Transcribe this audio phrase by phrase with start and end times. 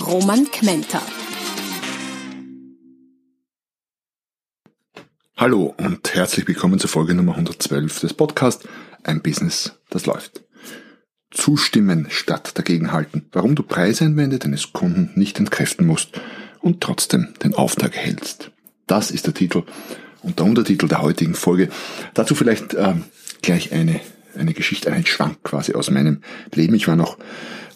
[0.00, 1.00] Roman Kmenter.
[5.36, 8.68] Hallo und herzlich willkommen zur Folge Nummer 112 des Podcasts
[9.04, 10.44] Ein Business, das läuft.
[11.30, 13.26] Zustimmen statt dagegenhalten.
[13.32, 16.20] Warum du Preiseinwände deines Kunden nicht entkräften musst
[16.60, 18.50] und trotzdem den Auftrag erhältst.
[18.86, 19.62] Das ist der Titel
[20.22, 21.70] und der Untertitel der heutigen Folge.
[22.12, 22.94] Dazu vielleicht äh,
[23.40, 24.00] gleich eine,
[24.36, 26.20] eine Geschichte, einen Schwank quasi aus meinem
[26.54, 26.74] Leben.
[26.74, 27.18] Ich war noch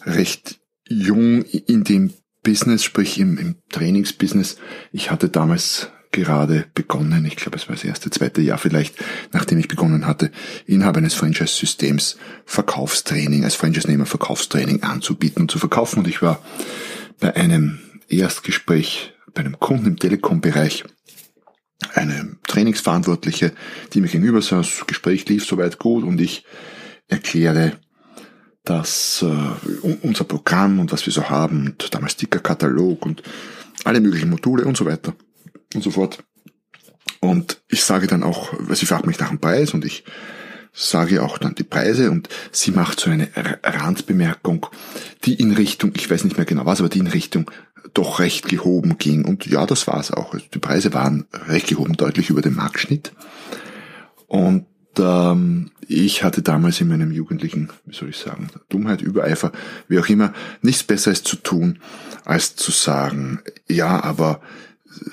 [0.05, 0.60] recht
[0.91, 2.13] jung in dem
[2.43, 4.57] Business, sprich im, im Trainingsbusiness.
[4.91, 8.95] Ich hatte damals gerade begonnen, ich glaube es war das erste, zweite Jahr vielleicht,
[9.31, 10.31] nachdem ich begonnen hatte,
[10.65, 15.99] Inhaber eines Franchise-Systems Verkaufstraining, als Franchise-Nehmer Verkaufstraining anzubieten und zu verkaufen.
[15.99, 16.43] Und ich war
[17.19, 17.79] bei einem
[18.09, 20.83] Erstgespräch bei einem Kunden im Telekom-Bereich,
[21.93, 23.53] eine Trainingsverantwortliche,
[23.93, 26.45] die mir gegenüber saß, Gespräch lief soweit gut und ich
[27.07, 27.79] erkläre
[28.63, 33.23] dass äh, unser Programm und was wir so haben und damals Sticker-Katalog und
[33.83, 35.13] alle möglichen Module und so weiter
[35.73, 36.23] und so fort.
[37.19, 40.03] Und ich sage dann auch, sie fragt mich nach dem Preis und ich
[40.73, 43.29] sage auch dann die Preise und sie macht so eine
[43.63, 44.67] Randbemerkung,
[45.25, 47.51] die in Richtung, ich weiß nicht mehr genau was, aber die in Richtung
[47.93, 49.25] doch recht gehoben ging.
[49.25, 50.33] Und ja, das war's auch.
[50.33, 53.11] Also die Preise waren recht gehoben, deutlich über dem Marktschnitt.
[54.27, 54.65] Und
[54.99, 59.51] ähm, ich hatte damals in meinem jugendlichen, wie soll ich sagen, Dummheit, Übereifer,
[59.87, 61.79] wie auch immer, nichts Besseres zu tun,
[62.25, 64.41] als zu sagen, ja, aber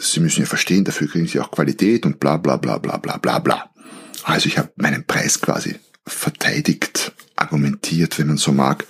[0.01, 3.17] Sie müssen ja verstehen, dafür kriegen Sie auch Qualität und bla bla bla bla bla
[3.17, 3.71] bla bla.
[4.25, 8.85] Also ich habe meinen Preis quasi verteidigt, argumentiert, wenn man so mag,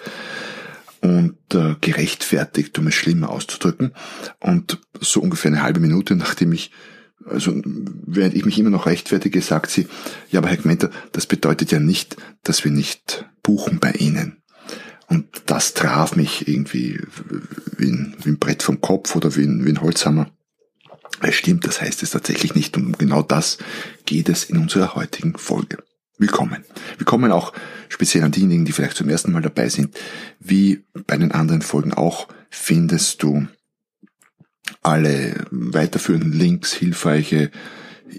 [1.01, 3.93] und äh, gerechtfertigt, um es schlimmer auszudrücken.
[4.41, 6.73] Und so ungefähr eine halbe Minute, nachdem ich,
[7.25, 9.87] also während ich mich immer noch rechtfertige, sagt sie,
[10.31, 14.43] ja, aber Herr Gmenter, das bedeutet ja nicht, dass wir nicht buchen bei Ihnen.
[15.09, 17.01] Und das traf mich irgendwie
[17.77, 20.31] wie ein, wie ein Brett vom Kopf oder wie ein, wie ein Holzhammer.
[21.21, 22.77] Es stimmt, das heißt es tatsächlich nicht.
[22.77, 23.59] Und um genau das
[24.05, 25.79] geht es in unserer heutigen Folge.
[26.19, 26.65] Willkommen.
[26.99, 27.53] Willkommen auch
[27.89, 29.97] speziell an diejenigen, die vielleicht zum ersten Mal dabei sind.
[30.41, 33.49] Wie bei den anderen Folgen auch findest du
[34.83, 37.51] alle weiterführenden Links, hilfreiche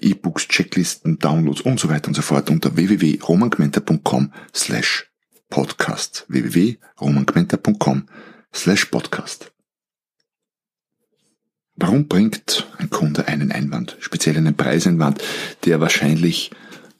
[0.01, 5.09] E-Books, Checklisten, Downloads und so weiter und so fort unter www.romangmenta.com slash
[5.49, 6.25] podcast.
[6.27, 8.07] www.romangmenta.com
[8.53, 9.51] slash podcast.
[11.75, 15.23] Warum bringt ein Kunde einen Einwand, speziell einen Preiseinwand,
[15.63, 16.51] der wahrscheinlich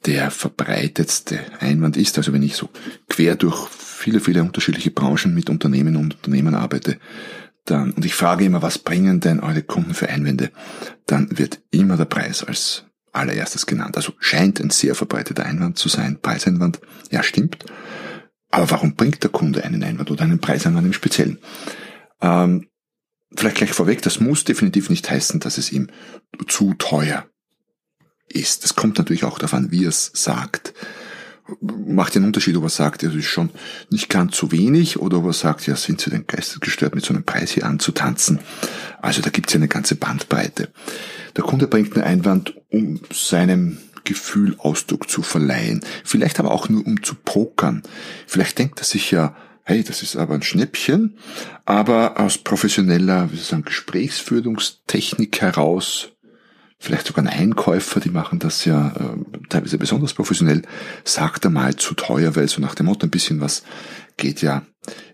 [0.06, 2.18] der verbreitetste Einwand ist?
[2.18, 2.70] Also wenn ich so
[3.10, 6.98] quer durch viele, viele unterschiedliche Branchen mit Unternehmen und Unternehmen arbeite,
[7.66, 10.52] dann, und ich frage immer, was bringen denn eure Kunden für Einwände,
[11.06, 13.98] dann wird immer der Preis als allererstes genannt.
[13.98, 16.80] Also scheint ein sehr verbreiteter Einwand zu sein, Preiseinwand.
[17.12, 17.66] Ja, stimmt.
[18.52, 21.40] Aber warum bringt der Kunde einen Einwand oder einen Preiseinwand im Speziellen?
[22.22, 22.68] Ähm,
[23.36, 25.90] vielleicht gleich vorweg, das muss definitiv nicht heißen, dass es ihm
[26.48, 27.28] zu teuer
[28.28, 28.66] ist.
[28.66, 30.74] Es kommt natürlich auch an, wie er es sagt.
[31.62, 33.50] Macht den Unterschied, ob er sagt, es ist schon
[33.90, 37.14] nicht ganz zu wenig oder ob er sagt, ja, sind Sie denn geistesgestört, mit so
[37.14, 38.40] einem Preis hier anzutanzen?
[39.02, 40.70] Also da gibt es ja eine ganze Bandbreite.
[41.36, 45.82] Der Kunde bringt einen Einwand, um seinem Gefühl Ausdruck zu verleihen.
[46.04, 47.84] Vielleicht aber auch nur um zu pokern.
[48.28, 51.18] Vielleicht denkt er sich ja, hey, das ist aber ein Schnäppchen,
[51.66, 56.10] aber aus professioneller, wie soll ich sagen, Gesprächsführungstechnik heraus,
[56.80, 60.62] vielleicht sogar ein Einkäufer, die machen das ja äh, teilweise besonders professionell,
[61.04, 63.64] sagt er mal zu teuer, weil so nach dem Motto ein bisschen was
[64.18, 64.64] geht ja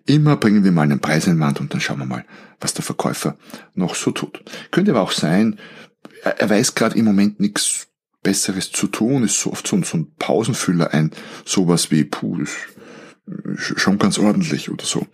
[0.05, 2.25] immer, bringen wir mal einen Preiseinwand und dann schauen wir mal,
[2.59, 3.37] was der Verkäufer
[3.73, 4.43] noch so tut.
[4.71, 5.59] Könnte aber auch sein,
[6.23, 7.87] er weiß gerade im Moment nichts
[8.21, 11.11] Besseres zu tun, ist so oft so, so ein Pausenfüller ein,
[11.45, 12.51] sowas wie, puh, das
[13.77, 15.07] schon ganz ordentlich oder so.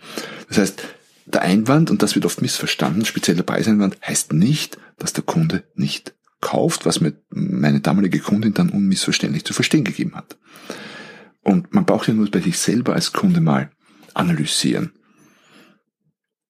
[0.49, 0.83] Das heißt,
[1.25, 6.13] der Einwand, und das wird oft missverstanden, spezieller Preiseinwand, heißt nicht, dass der Kunde nicht
[6.41, 10.37] kauft, was mir meine damalige Kundin dann unmissverständlich zu verstehen gegeben hat.
[11.43, 13.71] Und man braucht ja nur bei sich selber als Kunde mal
[14.13, 14.93] analysieren.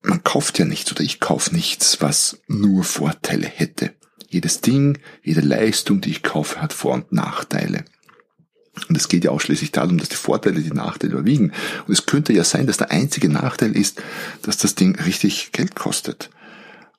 [0.01, 3.93] Man kauft ja nichts oder ich kaufe nichts, was nur Vorteile hätte.
[4.27, 7.85] Jedes Ding, jede Leistung, die ich kaufe, hat Vor- und Nachteile.
[8.88, 11.51] Und es geht ja ausschließlich darum, dass die Vorteile die Nachteile überwiegen.
[11.85, 14.01] Und es könnte ja sein, dass der einzige Nachteil ist,
[14.41, 16.29] dass das Ding richtig Geld kostet.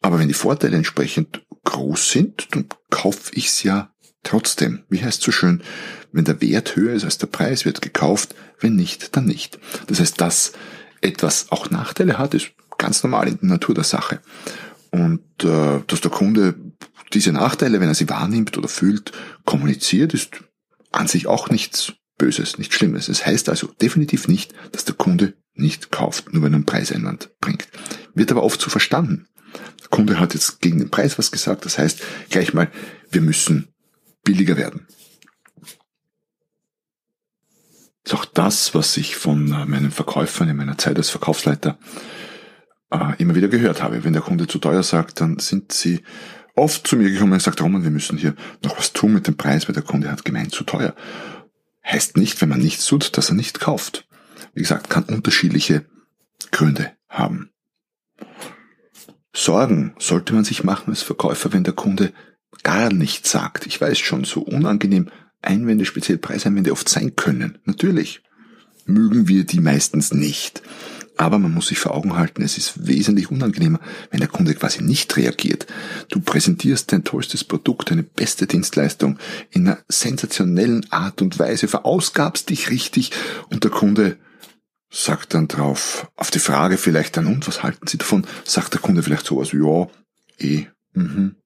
[0.03, 4.85] Aber wenn die Vorteile entsprechend groß sind, dann kaufe ich es ja trotzdem.
[4.89, 5.63] Wie heißt so schön,
[6.13, 9.59] wenn der Wert höher ist als der Preis, wird gekauft, wenn nicht, dann nicht.
[9.87, 10.53] Das heißt, dass
[11.01, 14.21] etwas auch Nachteile hat, ist ganz normal in der Natur der Sache.
[14.91, 16.55] Und äh, dass der Kunde
[17.13, 19.13] diese Nachteile, wenn er sie wahrnimmt oder fühlt,
[19.45, 20.43] kommuniziert, ist
[20.91, 23.09] an sich auch nichts Böses, nichts Schlimmes.
[23.09, 27.31] Es heißt also definitiv nicht, dass der Kunde nicht kauft, nur wenn er einen Preiseinwand
[27.41, 27.69] bringt.
[28.15, 29.27] Wird aber oft so verstanden.
[29.81, 32.01] Der Kunde hat jetzt gegen den Preis was gesagt, das heißt
[32.31, 32.71] gleich mal,
[33.11, 33.69] wir müssen
[34.25, 34.87] billiger werden.
[38.05, 41.79] Das ist auch das, was ich von äh, meinen Verkäufern in meiner Zeit als Verkaufsleiter
[42.91, 44.03] äh, immer wieder gehört habe.
[44.03, 46.03] Wenn der Kunde zu teuer sagt, dann sind sie
[46.57, 49.37] oft zu mir gekommen und gesagt, Roman, wir müssen hier noch was tun mit dem
[49.37, 50.95] Preis, weil der Kunde hat gemeint, zu teuer.
[51.85, 54.07] Heißt nicht, wenn man nichts tut, dass er nicht kauft.
[54.55, 55.87] Wie gesagt, kann unterschiedliche
[56.51, 57.51] Gründe haben.
[59.35, 62.13] Sorgen sollte man sich machen als Verkäufer, wenn der Kunde
[62.63, 63.67] gar nichts sagt.
[63.67, 65.09] Ich weiß schon, so unangenehm
[65.41, 67.59] Einwände, speziell Preiseinwände oft sein können.
[67.65, 68.23] Natürlich
[68.87, 70.63] mögen wir die meistens nicht.
[71.17, 73.81] Aber man muss sich vor Augen halten, es ist wesentlich unangenehmer,
[74.11, 75.67] wenn der Kunde quasi nicht reagiert.
[76.09, 79.19] Du präsentierst dein tollstes Produkt, deine beste Dienstleistung
[79.51, 83.11] in einer sensationellen Art und Weise, verausgabst dich richtig
[83.51, 84.17] und der Kunde
[84.93, 88.81] sagt dann drauf, auf die Frage vielleicht dann, und was halten Sie davon, sagt der
[88.81, 89.89] Kunde vielleicht sowas, ja,
[90.39, 91.37] eh, mhm,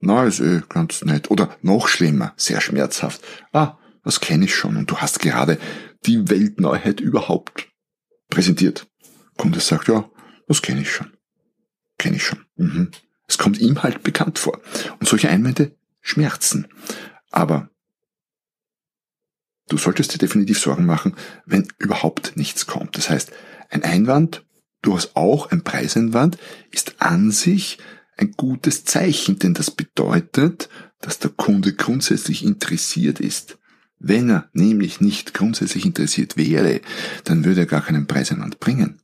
[0.00, 1.30] na, ist eh ganz nett.
[1.30, 5.58] Oder noch schlimmer, sehr schmerzhaft, ah, das kenne ich schon und du hast gerade
[6.04, 7.68] die Weltneuheit überhaupt
[8.28, 8.88] präsentiert.
[9.38, 10.10] Kunde sagt, ja,
[10.48, 11.12] das kenne ich schon.
[11.98, 12.44] Kenne ich schon.
[12.56, 12.90] Mhm.
[13.28, 14.60] Es kommt ihm halt bekannt vor.
[14.98, 16.66] Und solche Einwände schmerzen.
[17.30, 17.70] Aber
[19.68, 21.14] du solltest dir definitiv Sorgen machen,
[21.46, 22.96] wenn überhaupt nichts kommt.
[22.96, 23.32] Das heißt,
[23.70, 24.44] ein Einwand,
[24.82, 26.38] durchaus auch ein Preiseinwand,
[26.70, 27.78] ist an sich
[28.16, 30.68] ein gutes Zeichen, denn das bedeutet,
[31.00, 33.58] dass der Kunde grundsätzlich interessiert ist.
[33.98, 36.80] Wenn er nämlich nicht grundsätzlich interessiert wäre,
[37.24, 39.02] dann würde er gar keinen Preiseinwand bringen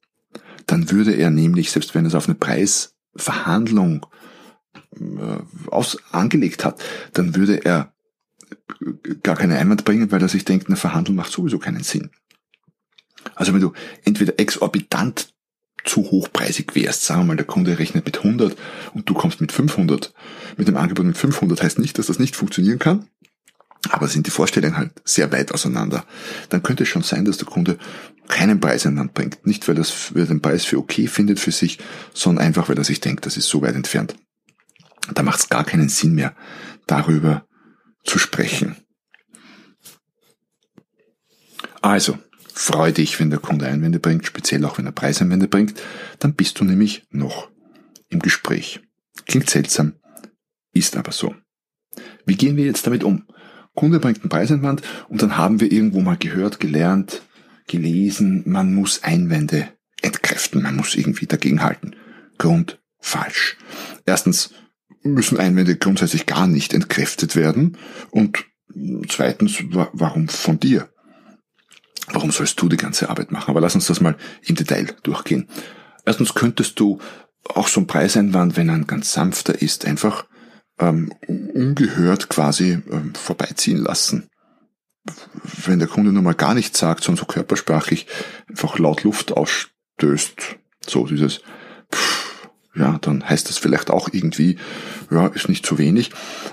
[0.69, 4.07] dann würde er nämlich, selbst wenn er es auf eine Preisverhandlung
[4.95, 6.81] äh, aus, angelegt hat,
[7.15, 7.93] dann würde er
[9.23, 12.11] gar keinen Einwand bringen, weil er sich denkt, eine Verhandlung macht sowieso keinen Sinn.
[13.35, 13.73] Also wenn du
[14.05, 15.33] entweder exorbitant
[15.85, 18.57] zu hochpreisig wärst, sagen wir mal, der Kunde rechnet mit 100
[18.95, 20.13] und du kommst mit 500,
[20.57, 23.07] mit dem Angebot mit 500 heißt nicht, dass das nicht funktionieren kann,
[23.89, 26.05] aber sind die Vorstellungen halt sehr weit auseinander,
[26.49, 27.79] dann könnte es schon sein, dass der Kunde
[28.29, 29.47] keinen Preis in Land bringt.
[29.47, 31.79] Nicht, weil, weil er den Preis für okay findet für sich,
[32.13, 34.15] sondern einfach, weil er sich denkt, das ist so weit entfernt.
[35.15, 36.35] Da macht es gar keinen Sinn mehr,
[36.87, 37.48] darüber
[38.05, 38.77] zu sprechen.
[41.81, 42.19] Also,
[42.53, 45.81] freu dich, wenn der Kunde Einwände bringt, speziell auch wenn er Preiseinwände bringt,
[46.19, 47.51] dann bist du nämlich noch
[48.09, 48.81] im Gespräch.
[49.27, 49.95] Klingt seltsam,
[50.73, 51.35] ist aber so.
[52.27, 53.27] Wie gehen wir jetzt damit um?
[53.75, 57.23] Kunde bringt einen Preiseinwand und dann haben wir irgendwo mal gehört, gelernt,
[57.69, 59.69] gelesen, man muss Einwände
[60.03, 61.95] entkräften, man muss irgendwie dagegenhalten.
[62.39, 63.57] Grund falsch.
[64.05, 64.53] Erstens
[65.13, 67.77] müssen Einwände grundsätzlich gar nicht entkräftet werden
[68.11, 68.45] und
[69.09, 69.63] zweitens,
[69.93, 70.89] warum von dir?
[72.11, 73.51] Warum sollst du die ganze Arbeit machen?
[73.51, 75.49] Aber lass uns das mal im Detail durchgehen.
[76.07, 76.99] Erstens könntest du
[77.45, 80.27] auch so einen Preiseinwand, wenn er ein ganz sanfter ist, einfach
[80.79, 84.29] ähm, ungehört quasi ähm, vorbeiziehen lassen.
[85.43, 88.07] Wenn der Kunde nur mal gar nichts sagt, sondern so körpersprachlich
[88.49, 90.57] einfach laut Luft ausstößt,
[90.87, 91.41] so dieses
[91.93, 92.28] pff,
[92.79, 94.59] ja, dann heißt das vielleicht auch irgendwie,
[95.11, 96.11] ja, ist nicht zu wenig.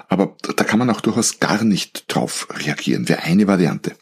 [0.10, 3.08] Aber da kann man auch durchaus gar nicht drauf reagieren.
[3.08, 3.96] Wäre eine Variante.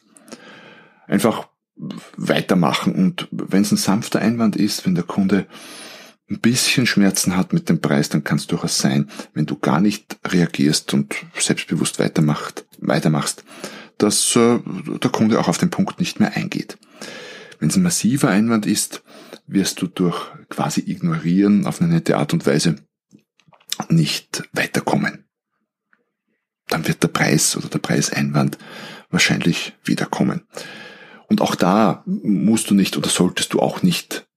[1.07, 1.47] Einfach
[2.17, 5.47] weitermachen und wenn es ein sanfter Einwand ist, wenn der Kunde
[6.29, 9.81] ein bisschen Schmerzen hat mit dem Preis, dann kann es durchaus sein, wenn du gar
[9.81, 13.43] nicht reagierst und selbstbewusst weitermacht, weitermachst,
[13.97, 14.59] dass äh,
[15.01, 16.77] der Kunde auch auf den Punkt nicht mehr eingeht.
[17.59, 19.03] Wenn es ein massiver Einwand ist,
[19.47, 22.75] wirst du durch quasi ignorieren auf eine nette Art und Weise
[23.89, 25.25] nicht weiterkommen.
[26.67, 28.57] Dann wird der Preis oder der Preiseinwand
[29.09, 30.47] wahrscheinlich wiederkommen.
[31.27, 34.27] Und auch da musst du nicht oder solltest du auch nicht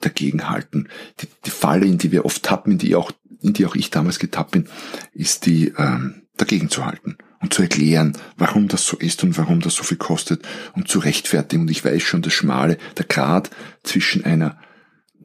[0.00, 0.88] dagegenhalten.
[1.20, 3.90] Die, die Falle, in die wir oft tappen, in die auch, in die auch ich
[3.90, 4.68] damals getappt bin,
[5.12, 9.60] ist die ähm, dagegen zu halten und zu erklären, warum das so ist und warum
[9.60, 11.62] das so viel kostet und zu rechtfertigen.
[11.62, 13.50] Und ich weiß schon, das Schmale, der Grad
[13.84, 14.58] zwischen einer,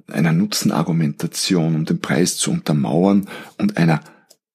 [0.08, 4.02] einer Nutzenargumentation, um den Preis zu untermauern und einer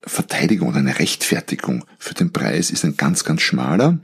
[0.01, 3.99] Verteidigung oder einer Rechtfertigung für den Preis ist ein ganz, ganz schmaler.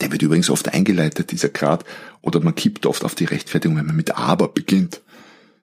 [0.00, 1.84] Der wird übrigens oft eingeleitet, dieser Grad,
[2.22, 5.00] oder man kippt oft auf die Rechtfertigung, wenn man mit aber beginnt.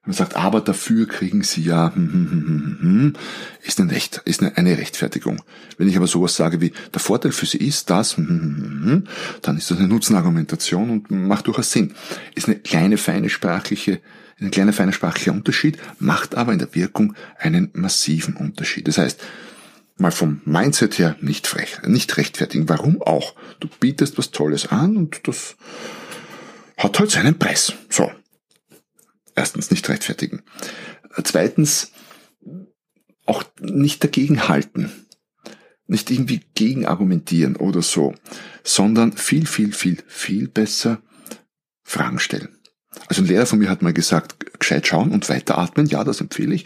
[0.06, 3.14] Man sagt, aber dafür kriegen sie ja, hm, hm, hm, hm, hm,
[3.64, 5.42] ist, ein Recht, ist eine Rechtfertigung.
[5.78, 9.04] Wenn ich aber sowas sage wie, der Vorteil für sie ist das, hm, hm, hm,
[9.42, 11.96] dann ist das eine Nutzenargumentation und macht durchaus Sinn.
[12.36, 14.00] Ist eine kleine, feine sprachliche,
[14.40, 18.88] ein kleiner, feiner sprachlicher Unterschied, macht aber in der Wirkung einen massiven Unterschied.
[18.88, 19.20] Das heißt,
[19.98, 22.70] mal vom Mindset her nicht frech, nicht rechtfertigen.
[22.70, 23.34] Warum auch?
[23.60, 25.56] Du bietest was Tolles an und das
[26.78, 27.74] hat halt seinen Preis.
[27.90, 28.12] So.
[29.36, 30.44] Erstens nicht rechtfertigen.
[31.24, 31.92] Zweitens
[33.26, 34.92] auch nicht dagegenhalten.
[35.88, 38.16] Nicht irgendwie gegen argumentieren oder so,
[38.64, 41.02] sondern viel, viel, viel, viel besser
[41.84, 42.58] Fragen stellen.
[43.08, 45.86] Also ein Lehrer von mir hat mal gesagt, gescheit schauen und weiteratmen.
[45.86, 46.66] Ja, das empfehle ich.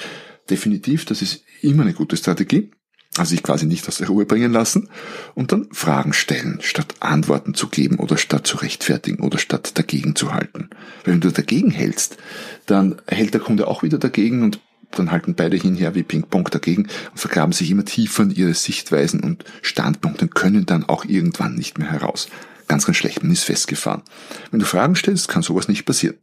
[0.49, 2.71] Definitiv, das ist immer eine gute Strategie.
[3.17, 4.89] Also sich quasi nicht aus der Ruhe bringen lassen
[5.33, 10.15] und dann Fragen stellen, statt Antworten zu geben oder statt zu rechtfertigen oder statt dagegen
[10.15, 10.69] zu halten.
[11.03, 12.17] Weil wenn du dagegen hältst,
[12.65, 14.59] dann hält der Kunde auch wieder dagegen und
[14.91, 19.21] dann halten beide hinher wie Ping-Pong dagegen und vergraben sich immer tiefer in ihre Sichtweisen
[19.21, 22.27] und Standpunkte und können dann auch irgendwann nicht mehr heraus.
[22.67, 24.03] Ganz, ganz schlecht, man ist festgefahren.
[24.51, 26.15] Wenn du Fragen stellst, kann sowas nicht passieren.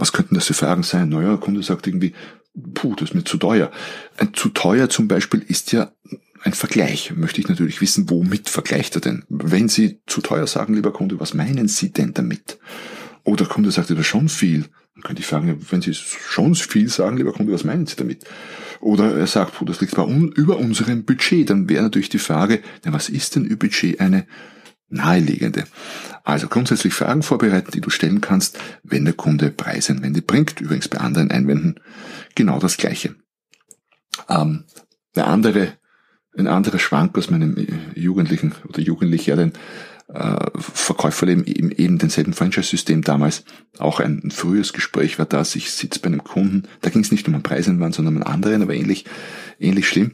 [0.00, 1.10] Was könnten das für Fragen sein?
[1.10, 2.14] Naja, der Kunde sagt irgendwie,
[2.74, 3.70] puh, das ist mir zu teuer.
[4.16, 5.92] Ein zu teuer zum Beispiel ist ja
[6.42, 7.12] ein Vergleich.
[7.14, 9.24] Möchte ich natürlich wissen, womit vergleicht er denn?
[9.28, 12.58] Wenn Sie zu teuer sagen, lieber Kunde, was meinen Sie denn damit?
[13.24, 14.64] Oder der Kunde sagt, das schon viel.
[14.94, 18.24] Dann könnte ich fragen, wenn Sie schon viel sagen, lieber Kunde, was meinen Sie damit?
[18.80, 21.50] Oder er sagt, puh, das liegt bei un über unserem Budget.
[21.50, 24.26] Dann wäre natürlich die Frage, na, was ist denn über Budget eine
[24.88, 25.64] naheliegende?
[26.24, 30.60] Also grundsätzlich Fragen vorbereiten, die du stellen kannst, wenn der Kunde Preiseinwände bringt.
[30.60, 31.80] Übrigens bei anderen Einwänden
[32.34, 33.14] genau das Gleiche.
[34.28, 34.64] Ähm,
[35.14, 35.72] eine andere,
[36.36, 37.56] ein anderer Schwank aus meinem
[37.94, 39.52] Jugendlichen oder Jugendlicheren
[40.12, 43.44] äh, Verkäuferleben eben, eben denselben Franchise-System damals.
[43.78, 45.54] Auch ein, ein frühes Gespräch war das.
[45.56, 48.34] Ich sitze bei einem Kunden, da ging es nicht um einen Preiseinwand, sondern um einen
[48.34, 49.04] anderen, aber ähnlich,
[49.58, 50.12] ähnlich schlimm.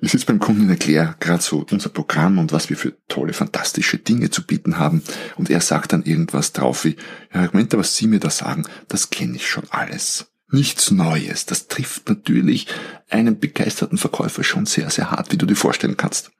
[0.00, 3.32] Ich sitze beim Kunden und erkläre gerade so unser Programm und was wir für tolle,
[3.32, 5.02] fantastische Dinge zu bieten haben.
[5.36, 6.96] Und er sagt dann irgendwas drauf wie,
[7.32, 10.32] ja, Moment, was Sie mir da sagen, das kenne ich schon alles.
[10.50, 11.46] Nichts Neues.
[11.46, 12.66] Das trifft natürlich
[13.10, 16.32] einen begeisterten Verkäufer schon sehr, sehr hart, wie du dir vorstellen kannst.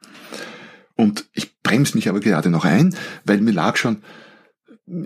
[0.96, 2.94] Und ich bremse mich aber gerade noch ein,
[3.24, 4.02] weil mir lag schon,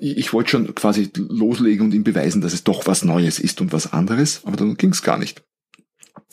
[0.01, 3.73] ich wollte schon quasi loslegen und ihm beweisen, dass es doch was Neues ist und
[3.73, 5.45] was anderes, aber dann ging es gar nicht.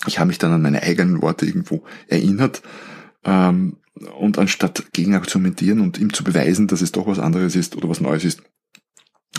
[0.07, 2.61] Ich habe mich dann an meine eigenen Worte irgendwo erinnert
[3.23, 3.77] ähm,
[4.17, 8.01] und anstatt gegen und ihm zu beweisen, dass es doch was anderes ist oder was
[8.01, 8.41] Neues ist,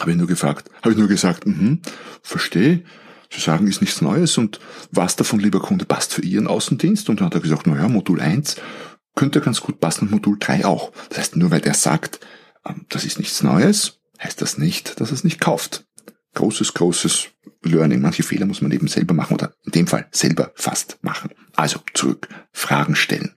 [0.01, 1.81] habe ich nur gefragt, habe ich nur gesagt, mhm,
[2.23, 2.85] verstehe,
[3.33, 4.61] Sie sagen, ist nichts Neues und
[4.93, 7.09] was davon, lieber Kunde, passt für Ihren Außendienst?
[7.09, 8.57] Und dann hat er gesagt, naja, Modul 1
[9.15, 10.93] könnte ganz gut passen und Modul 3 auch.
[11.09, 12.21] Das heißt, nur weil er sagt,
[12.67, 15.87] ähm, das ist nichts Neues, heißt das nicht, dass er es nicht kauft.
[16.35, 17.29] Großes, großes
[17.63, 18.01] Learning.
[18.01, 21.31] Manche Fehler muss man eben selber machen oder in dem Fall selber fast machen.
[21.55, 23.35] Also zurück, Fragen stellen.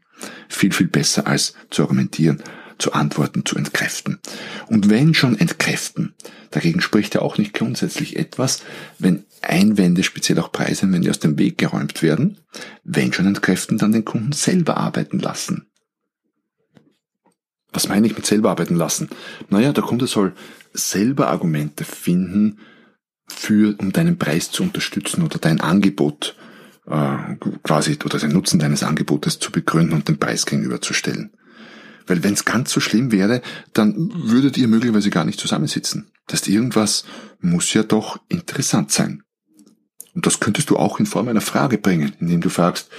[0.50, 2.42] Viel, viel besser als zu argumentieren,
[2.80, 4.20] zu antworten, zu entkräften.
[4.68, 6.16] Und wenn schon entkräften,
[6.52, 8.64] dagegen spricht ja auch nicht grundsätzlich etwas,
[8.98, 12.40] wenn Einwände, speziell auch Preiseinwände aus dem Weg geräumt werden,
[12.84, 15.67] wenn schon entkräften, dann den Kunden selber arbeiten lassen.
[17.78, 19.08] Was meine ich mit selber arbeiten lassen?
[19.50, 20.34] Naja, der Kunde soll
[20.74, 22.58] selber Argumente finden,
[23.28, 26.36] für, um deinen Preis zu unterstützen oder dein Angebot
[26.88, 31.38] äh, quasi oder den Nutzen deines Angebotes zu begründen und den Preis gegenüberzustellen.
[32.08, 33.44] Weil wenn es ganz so schlimm wäre,
[33.74, 36.10] dann würdet ihr möglicherweise gar nicht zusammensitzen.
[36.26, 37.06] Das heißt, irgendwas
[37.42, 39.22] muss ja doch interessant sein.
[40.16, 42.90] Und das könntest du auch in Form einer Frage bringen, indem du fragst,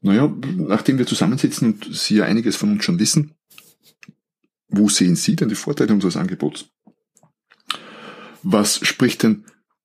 [0.00, 3.36] naja, nachdem wir zusammensitzen und Sie ja einiges von uns schon wissen,
[4.76, 6.66] wo sehen Sie denn die Vorteile unseres Angebots?
[8.42, 9.44] Was spricht denn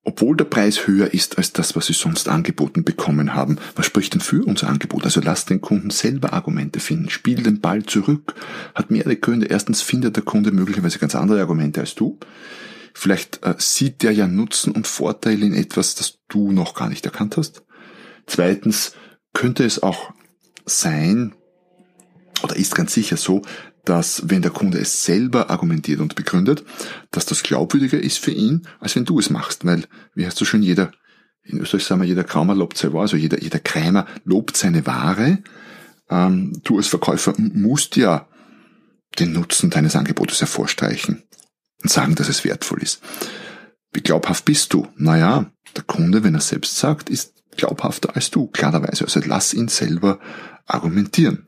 [0.10, 3.58] obwohl der Preis höher ist als das, was sie sonst angeboten bekommen haben.
[3.76, 5.04] Was spricht denn für unser Angebot?
[5.04, 7.10] Also lass den Kunden selber Argumente finden.
[7.10, 8.34] Spiel den Ball zurück.
[8.74, 9.48] Hat mehrere Gründe.
[9.48, 12.18] Erstens findet der Kunde möglicherweise ganz andere Argumente als du.
[12.94, 17.06] Vielleicht äh, sieht der ja Nutzen und Vorteile in etwas, das du noch gar nicht
[17.06, 17.64] erkannt hast.
[18.26, 18.94] Zweitens
[19.34, 20.12] könnte es auch
[20.66, 21.36] sein,
[22.42, 23.44] oder ist ganz sicher so,
[23.90, 26.64] dass wenn der Kunde es selber argumentiert und begründet,
[27.10, 29.66] dass das glaubwürdiger ist für ihn, als wenn du es machst.
[29.66, 30.92] Weil, wie heißt so schön, jeder,
[31.44, 34.86] in Österreich sagen wir, jeder Kraumer lobt seine Ware, also jeder, jeder Krämer lobt seine
[34.86, 35.40] Ware.
[36.08, 38.28] Ähm, du als Verkäufer musst ja
[39.18, 41.24] den Nutzen deines Angebotes hervorstreichen
[41.82, 43.02] und sagen, dass es wertvoll ist.
[43.92, 44.88] Wie glaubhaft bist du?
[44.98, 49.06] Naja, der Kunde, wenn er selbst sagt, ist glaubhafter als du, klarerweise.
[49.06, 50.20] Also lass ihn selber
[50.68, 51.48] argumentieren.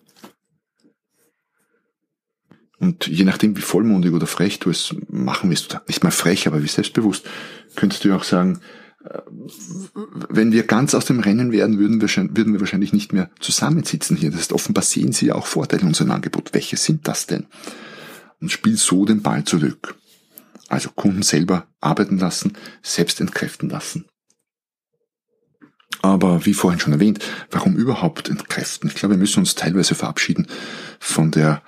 [2.82, 6.64] Und je nachdem, wie vollmundig oder frech du es machen willst, nicht mal frech, aber
[6.64, 7.30] wie selbstbewusst,
[7.76, 8.60] könntest du auch sagen,
[9.06, 9.20] äh,
[10.30, 14.18] wenn wir ganz aus dem Rennen werden, würden wir, würden wir wahrscheinlich nicht mehr zusammensitzen
[14.18, 14.32] hier.
[14.32, 16.56] Das heißt, offenbar sehen sie ja auch Vorteile in unserem Angebot.
[16.56, 17.46] Welche sind das denn?
[18.40, 19.94] Und spiel so den Ball zurück.
[20.68, 24.06] Also Kunden selber arbeiten lassen, selbst entkräften lassen.
[26.02, 28.90] Aber wie vorhin schon erwähnt, warum überhaupt entkräften?
[28.90, 30.48] Ich glaube, wir müssen uns teilweise verabschieden
[31.00, 31.62] von der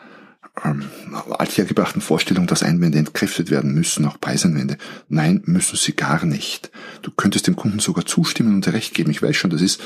[0.63, 0.83] ähm,
[1.31, 4.77] althergebrachten Vorstellung, dass Einwände entkräftet werden müssen, auch Preiseinwände.
[5.09, 6.69] Nein, müssen sie gar nicht.
[7.01, 9.09] Du könntest dem Kunden sogar zustimmen und recht geben.
[9.09, 9.81] Ich weiß schon, das ist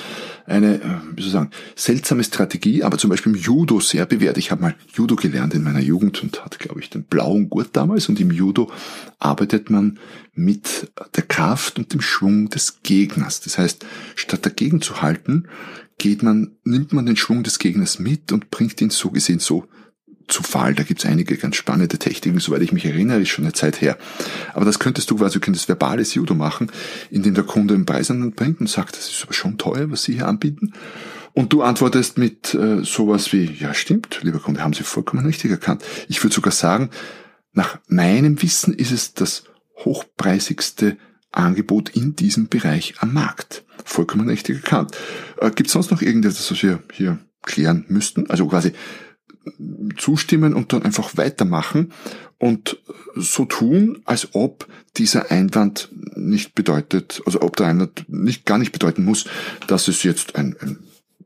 [0.46, 4.38] eine, äh, wie soll ich sagen, seltsame Strategie, aber zum Beispiel im Judo sehr bewährt.
[4.38, 7.70] Ich habe mal Judo gelernt in meiner Jugend und hatte, glaube ich, den blauen Gurt
[7.72, 8.10] damals.
[8.10, 8.70] Und im Judo
[9.20, 10.00] arbeitet man
[10.34, 13.40] mit der Kraft und dem Schwung des Gegners.
[13.40, 15.48] Das heißt, statt dagegen zu halten,
[15.98, 19.66] geht man, nimmt man den Schwung des Gegners mit und bringt ihn so gesehen so
[20.28, 20.74] zu Fall.
[20.76, 23.98] Da gibt's einige ganz spannende Techniken, soweit ich mich erinnere, ist schon eine Zeit her.
[24.54, 26.72] Aber das könntest du quasi, du könntest verbales Judo machen,
[27.10, 30.14] indem der Kunde einen Preis anbringt und sagt, das ist aber schon teuer, was Sie
[30.14, 30.74] hier anbieten.
[31.34, 35.52] Und du antwortest mit äh, sowas wie, ja stimmt, lieber Kunde, haben Sie vollkommen richtig
[35.52, 35.84] erkannt.
[36.08, 36.90] Ich würde sogar sagen,
[37.54, 39.44] nach meinem Wissen ist es das
[39.78, 40.98] hochpreisigste
[41.32, 43.64] Angebot in diesem Bereich am Markt.
[43.86, 44.98] Vollkommen richtig erkannt.
[45.40, 48.30] Äh, Gibt sonst noch irgendetwas, was wir hier klären müssten?
[48.30, 48.74] Also quasi
[49.98, 51.92] zustimmen und dann einfach weitermachen
[52.38, 52.78] und
[53.16, 58.72] so tun, als ob dieser Einwand nicht bedeutet, also ob der Einwand nicht, gar nicht
[58.72, 59.26] bedeuten muss,
[59.68, 60.78] dass es jetzt ein, ein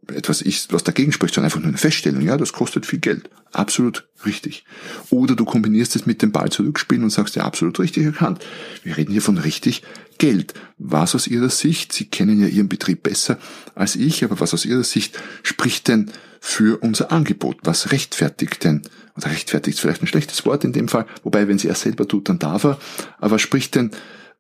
[0.07, 2.21] etwas ist, was dagegen spricht, sondern einfach nur eine Feststellung.
[2.21, 3.29] Ja, das kostet viel Geld.
[3.51, 4.65] Absolut richtig.
[5.09, 8.43] Oder du kombinierst es mit dem Ball zurückspielen und sagst, ja, absolut richtig erkannt.
[8.83, 9.83] Wir reden hier von richtig
[10.17, 10.53] Geld.
[10.77, 13.37] Was aus Ihrer Sicht, Sie kennen ja Ihren Betrieb besser
[13.75, 16.11] als ich, aber was aus Ihrer Sicht spricht denn
[16.43, 17.60] für unser Angebot?
[17.63, 18.81] Was rechtfertigt denn,
[19.15, 22.27] oder rechtfertigt vielleicht ein schlechtes Wort in dem Fall, wobei, wenn sie er selber tut,
[22.27, 22.79] dann darf er,
[23.19, 23.91] aber spricht denn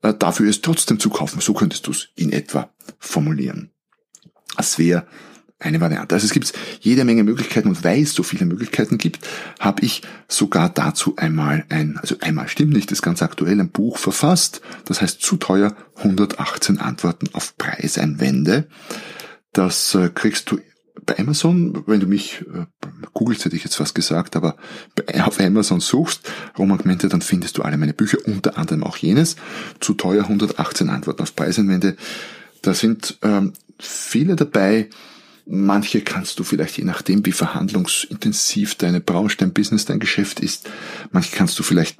[0.01, 1.39] äh, dafür, es trotzdem zu kaufen?
[1.39, 3.69] So könntest du es in etwa formulieren.
[4.57, 5.05] Es wäre
[5.59, 6.15] eine Variante.
[6.15, 9.19] Also es gibt jede Menge Möglichkeiten und weil es so viele Möglichkeiten gibt,
[9.59, 13.99] habe ich sogar dazu einmal ein, also einmal stimmt nicht, das ganz aktuell ein Buch
[13.99, 18.67] verfasst, das heißt zu teuer 118 Antworten auf Preiseinwände.
[19.53, 20.59] Das äh, kriegst du
[21.05, 22.65] bei Amazon, wenn du mich äh,
[23.13, 24.55] googelst, hätte ich jetzt was gesagt, aber
[25.21, 29.35] auf Amazon suchst, Romaugmente, dann findest du alle meine Bücher, unter anderem auch jenes,
[29.79, 31.95] zu teuer 118 Antworten auf Preiseinwände.
[32.61, 34.89] Da sind ähm, viele dabei,
[35.45, 40.69] Manche kannst du vielleicht, je nachdem, wie verhandlungsintensiv deine Branche, dein Business, dein Geschäft ist,
[41.11, 41.97] manche kannst du vielleicht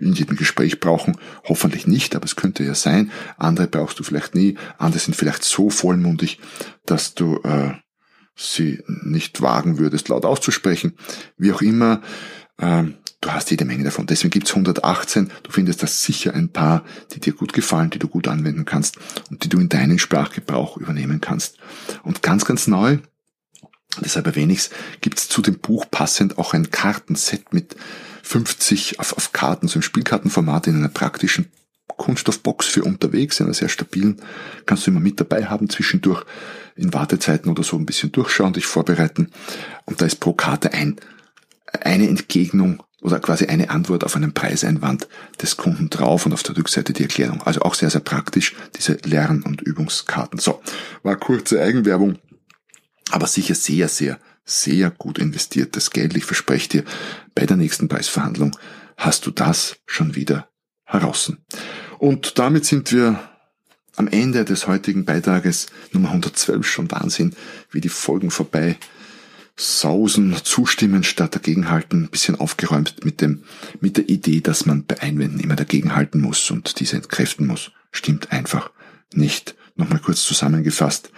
[0.00, 1.16] in jedem Gespräch brauchen.
[1.44, 3.10] Hoffentlich nicht, aber es könnte ja sein.
[3.36, 4.56] Andere brauchst du vielleicht nie.
[4.78, 6.38] Andere sind vielleicht so vollmundig,
[6.84, 7.72] dass du äh,
[8.34, 10.94] sie nicht wagen würdest, laut auszusprechen.
[11.36, 12.02] Wie auch immer,
[12.58, 14.06] ähm, du hast jede Menge davon.
[14.06, 15.30] Deswegen gibt's 118.
[15.42, 18.98] Du findest da sicher ein paar, die dir gut gefallen, die du gut anwenden kannst
[19.30, 21.58] und die du in deinen Sprachgebrauch übernehmen kannst.
[22.02, 22.98] Und ganz, ganz neu,
[24.00, 27.76] deshalb erwähne ich's, gibt's zu dem Buch passend auch ein Kartenset mit
[28.22, 31.50] 50 auf, auf Karten, so im Spielkartenformat in einer praktischen
[31.96, 34.20] Kunststoffbox für unterwegs, in einer sehr stabilen,
[34.66, 36.24] kannst du immer mit dabei haben, zwischendurch
[36.76, 39.30] in Wartezeiten oder so ein bisschen durchschauen, dich vorbereiten.
[39.84, 40.96] Und da ist pro Karte ein,
[41.80, 45.08] eine Entgegnung oder quasi eine Antwort auf einen Preiseinwand
[45.40, 47.42] des Kunden drauf und auf der Rückseite die Erklärung.
[47.42, 50.38] Also auch sehr, sehr praktisch, diese Lern- und Übungskarten.
[50.38, 50.62] So,
[51.02, 52.18] war kurze Eigenwerbung,
[53.10, 56.16] aber sicher sehr, sehr, sehr gut investiertes Geld.
[56.16, 56.84] Ich verspreche dir,
[57.34, 58.56] bei der nächsten Preisverhandlung
[58.96, 60.48] hast du das schon wieder
[60.84, 61.32] heraus.
[62.02, 63.20] Und damit sind wir
[63.94, 67.32] am Ende des heutigen Beitrages Nummer 112 schon Wahnsinn,
[67.70, 68.76] wie die Folgen vorbei
[69.54, 73.44] sausen, zustimmen statt dagegenhalten, bisschen aufgeräumt mit dem,
[73.80, 77.70] mit der Idee, dass man bei Einwänden immer dagegenhalten muss und diese entkräften muss.
[77.92, 78.72] Stimmt einfach
[79.14, 79.54] nicht.
[79.76, 81.12] Nochmal kurz zusammengefasst.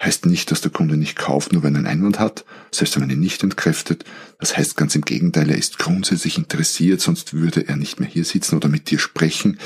[0.00, 3.02] Heißt nicht, dass der Kunde nicht kauft, nur wenn er einen Einwand hat, selbst wenn
[3.02, 4.04] man ihn nicht entkräftet.
[4.38, 8.24] Das heißt ganz im Gegenteil, er ist grundsätzlich interessiert, sonst würde er nicht mehr hier
[8.24, 9.58] sitzen oder mit dir sprechen.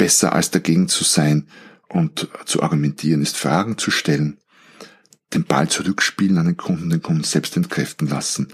[0.00, 1.46] Besser als dagegen zu sein
[1.90, 4.38] und zu argumentieren ist Fragen zu stellen
[5.34, 8.48] den Ball zurückspielen an den Kunden, den Kunden selbst entkräften lassen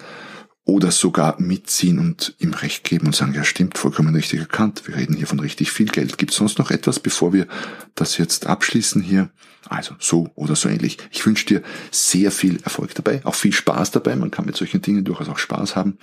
[0.64, 4.96] oder sogar mitziehen und ihm Recht geben und sagen, ja stimmt, vollkommen richtig erkannt, wir
[4.96, 6.18] reden hier von richtig viel Geld.
[6.18, 7.46] Gibt es sonst noch etwas, bevor wir
[7.94, 9.30] das jetzt abschließen hier?
[9.68, 10.98] Also so oder so ähnlich.
[11.10, 14.16] Ich wünsche dir sehr viel Erfolg dabei, auch viel Spaß dabei.
[14.16, 15.98] Man kann mit solchen Dingen durchaus auch Spaß haben.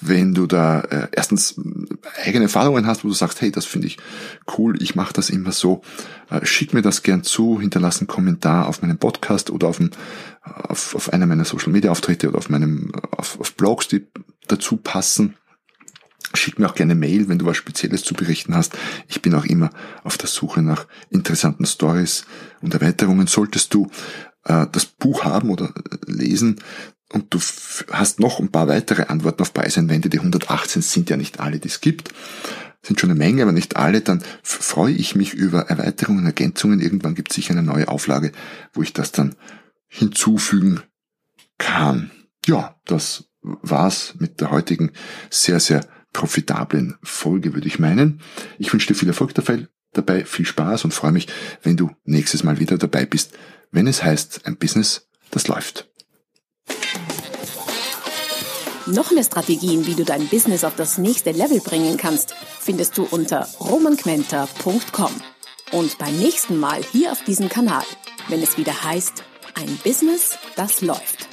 [0.00, 1.60] Wenn du da äh, erstens
[2.24, 3.98] eigene Erfahrungen hast, wo du sagst, hey, das finde ich
[4.56, 5.82] cool, ich mache das immer so,
[6.30, 9.90] äh, schick mir das gern zu, hinterlass einen Kommentar auf meinem Podcast oder auf, dem,
[10.42, 14.06] auf, auf einer meiner Social Media Auftritte oder auf meinem auf, auf Blogs, die die
[14.46, 15.34] dazu passen.
[16.34, 18.76] Schick mir auch gerne Mail, wenn du was Spezielles zu berichten hast.
[19.08, 19.70] Ich bin auch immer
[20.02, 22.24] auf der Suche nach interessanten Stories
[22.60, 23.26] und Erweiterungen.
[23.26, 23.90] Solltest du
[24.44, 25.72] äh, das Buch haben oder
[26.06, 26.60] lesen
[27.12, 27.38] und du
[27.92, 31.68] hast noch ein paar weitere Antworten auf Preiseinwände, die 118 sind ja nicht alle, die
[31.68, 32.12] es gibt,
[32.82, 36.80] sind schon eine Menge, aber nicht alle, dann freue ich mich über Erweiterungen, Ergänzungen.
[36.80, 38.32] Irgendwann gibt es sicher eine neue Auflage,
[38.72, 39.34] wo ich das dann
[39.88, 40.80] hinzufügen
[41.58, 42.10] kann.
[42.46, 44.92] Ja, das war's mit der heutigen
[45.30, 48.20] sehr, sehr profitablen Folge, würde ich meinen.
[48.58, 51.28] Ich wünsche dir viel Erfolg dabei, viel Spaß und freue mich,
[51.62, 53.32] wenn du nächstes Mal wieder dabei bist,
[53.70, 55.88] wenn es heißt, ein Business, das läuft.
[58.86, 63.02] Noch mehr Strategien, wie du dein Business auf das nächste Level bringen kannst, findest du
[63.02, 65.10] unter romanquenter.com.
[65.72, 67.82] Und beim nächsten Mal hier auf diesem Kanal,
[68.28, 71.25] wenn es wieder heißt, ein Business, das läuft.